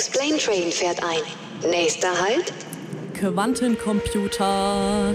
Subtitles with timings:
[0.00, 1.70] Explain Train fährt ein.
[1.70, 2.54] Nächster Halt.
[3.12, 5.12] Quantencomputer.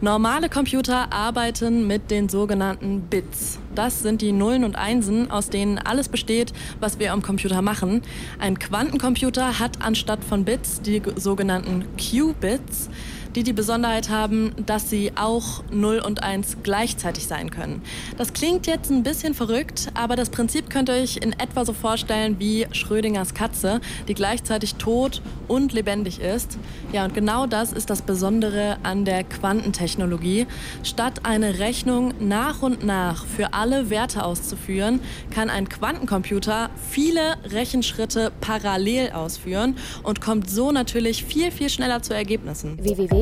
[0.00, 3.58] Normale Computer arbeiten mit den sogenannten Bits.
[3.74, 8.00] Das sind die Nullen und Einsen, aus denen alles besteht, was wir am Computer machen.
[8.38, 12.88] Ein Quantencomputer hat anstatt von Bits die sogenannten Qubits
[13.34, 17.82] die die Besonderheit haben, dass sie auch 0 und 1 gleichzeitig sein können.
[18.18, 21.72] Das klingt jetzt ein bisschen verrückt, aber das Prinzip könnt ihr euch in etwa so
[21.72, 26.58] vorstellen wie Schrödingers Katze, die gleichzeitig tot und lebendig ist.
[26.92, 30.46] Ja, und genau das ist das Besondere an der Quantentechnologie.
[30.82, 38.32] Statt eine Rechnung nach und nach für alle Werte auszuführen, kann ein Quantencomputer viele Rechenschritte
[38.40, 42.78] parallel ausführen und kommt so natürlich viel, viel schneller zu Ergebnissen.
[42.82, 43.21] www